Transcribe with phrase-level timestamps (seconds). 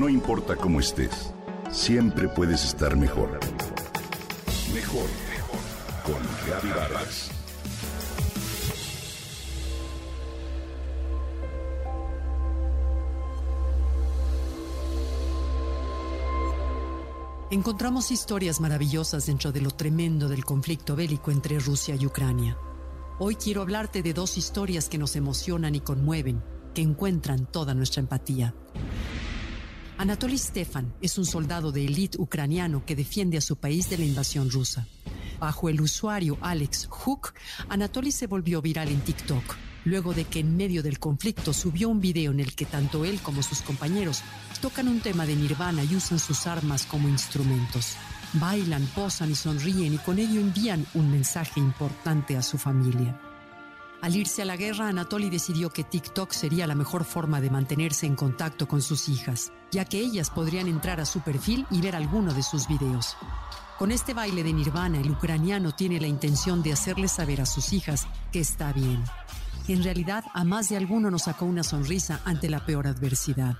[0.00, 1.34] No importa cómo estés,
[1.70, 3.38] siempre puedes estar mejor.
[4.72, 5.60] Mejor, mejor.
[6.02, 7.30] Con Vargas.
[17.50, 22.56] Encontramos historias maravillosas dentro de lo tremendo del conflicto bélico entre Rusia y Ucrania.
[23.18, 26.42] Hoy quiero hablarte de dos historias que nos emocionan y conmueven,
[26.74, 28.54] que encuentran toda nuestra empatía.
[30.00, 34.06] Anatoly Stefan es un soldado de élite ucraniano que defiende a su país de la
[34.06, 34.86] invasión rusa.
[35.38, 37.34] Bajo el usuario Alex Hook,
[37.68, 39.44] Anatoly se volvió viral en TikTok,
[39.84, 43.20] luego de que en medio del conflicto subió un video en el que tanto él
[43.20, 44.22] como sus compañeros
[44.62, 47.96] tocan un tema de Nirvana y usan sus armas como instrumentos.
[48.32, 53.20] Bailan, posan y sonríen y con ello envían un mensaje importante a su familia.
[54.02, 58.06] Al irse a la guerra, Anatoly decidió que TikTok sería la mejor forma de mantenerse
[58.06, 61.94] en contacto con sus hijas, ya que ellas podrían entrar a su perfil y ver
[61.94, 63.18] alguno de sus videos.
[63.78, 67.74] Con este baile de Nirvana, el ucraniano tiene la intención de hacerles saber a sus
[67.74, 69.04] hijas que está bien.
[69.68, 73.56] En realidad, a más de alguno nos sacó una sonrisa ante la peor adversidad.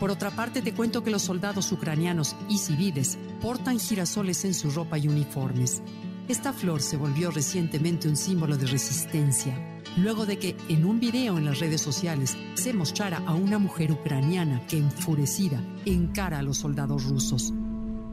[0.00, 4.70] Por otra parte, te cuento que los soldados ucranianos y civiles portan girasoles en su
[4.70, 5.82] ropa y uniformes.
[6.26, 11.36] Esta flor se volvió recientemente un símbolo de resistencia, luego de que en un video
[11.36, 16.56] en las redes sociales se mostrara a una mujer ucraniana que enfurecida encara a los
[16.56, 17.52] soldados rusos.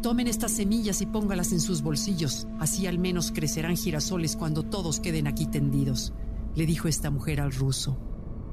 [0.02, 5.00] Tomen estas semillas y póngalas en sus bolsillos, así al menos crecerán girasoles cuando todos
[5.00, 6.12] queden aquí tendidos,
[6.54, 7.98] le dijo esta mujer al ruso.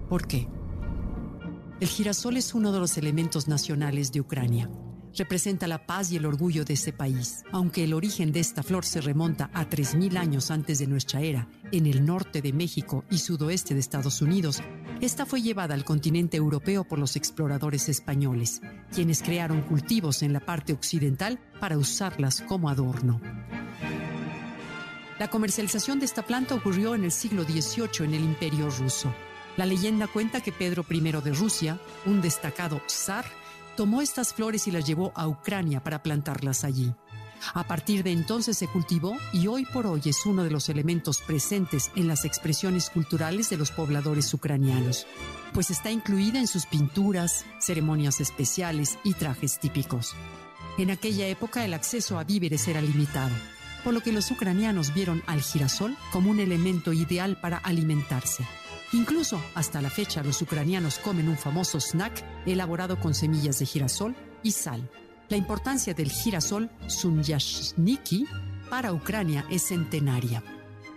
[0.08, 0.46] ¿Por qué?
[1.80, 4.70] El girasol es uno de los elementos nacionales de Ucrania
[5.18, 7.44] representa la paz y el orgullo de ese país.
[7.52, 11.48] Aunque el origen de esta flor se remonta a 3.000 años antes de nuestra era,
[11.72, 14.62] en el norte de México y sudoeste de Estados Unidos,
[15.00, 20.40] esta fue llevada al continente europeo por los exploradores españoles, quienes crearon cultivos en la
[20.40, 23.20] parte occidental para usarlas como adorno.
[25.18, 29.12] La comercialización de esta planta ocurrió en el siglo XVIII en el Imperio ruso.
[29.56, 33.24] La leyenda cuenta que Pedro I de Rusia, un destacado zar,
[33.78, 36.92] tomó estas flores y las llevó a Ucrania para plantarlas allí.
[37.54, 41.20] A partir de entonces se cultivó y hoy por hoy es uno de los elementos
[41.20, 45.06] presentes en las expresiones culturales de los pobladores ucranianos,
[45.54, 50.16] pues está incluida en sus pinturas, ceremonias especiales y trajes típicos.
[50.76, 53.36] En aquella época el acceso a víveres era limitado,
[53.84, 58.44] por lo que los ucranianos vieron al girasol como un elemento ideal para alimentarse.
[58.92, 64.16] Incluso hasta la fecha los ucranianos comen un famoso snack elaborado con semillas de girasol
[64.42, 64.90] y sal.
[65.28, 68.26] La importancia del girasol Sunyashniki
[68.70, 70.42] para Ucrania es centenaria.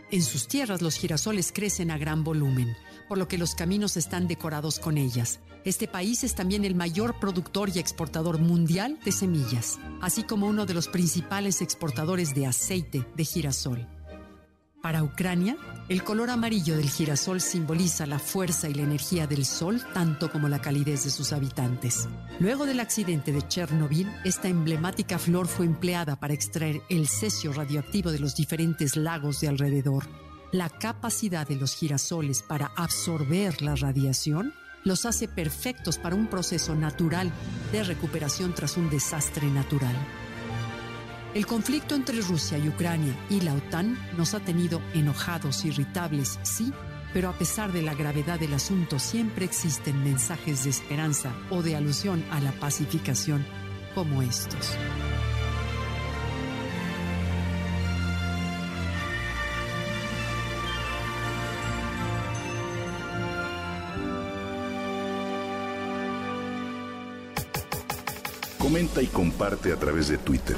[0.10, 2.76] En sus tierras los girasoles crecen a gran volumen,
[3.10, 5.40] por lo que los caminos están decorados con ellas.
[5.64, 10.66] Este país es también el mayor productor y exportador mundial de semillas, así como uno
[10.66, 13.88] de los principales exportadores de aceite de girasol.
[14.82, 15.58] Para Ucrania,
[15.90, 20.50] el color amarillo del girasol simboliza la fuerza y la energía del sol, tanto como
[20.50, 22.10] la calidez de sus habitantes.
[22.40, 28.12] Luego del accidente de Chernobyl, esta emblemática flor fue empleada para extraer el cesio radioactivo
[28.12, 30.08] de los diferentes lagos de alrededor.
[30.52, 34.54] La capacidad de los girasoles para absorber la radiación
[34.84, 37.32] los hace perfectos para un proceso natural
[37.72, 39.96] de recuperación tras un desastre natural.
[41.34, 46.74] El conflicto entre Rusia y Ucrania y la OTAN nos ha tenido enojados, irritables, sí,
[47.14, 51.78] pero a pesar de la gravedad del asunto siempre existen mensajes de esperanza o de
[51.78, 53.46] alusión a la pacificación
[53.96, 54.78] como estos.
[68.58, 70.58] Comenta y comparte a través de Twitter.